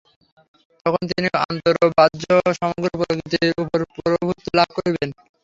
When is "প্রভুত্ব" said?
3.95-4.45